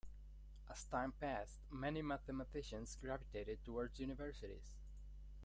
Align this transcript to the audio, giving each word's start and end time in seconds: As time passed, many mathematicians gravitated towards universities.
As 0.67 0.83
time 0.85 1.11
passed, 1.19 1.59
many 1.69 2.01
mathematicians 2.01 2.97
gravitated 2.99 3.63
towards 3.63 3.99
universities. 3.99 4.73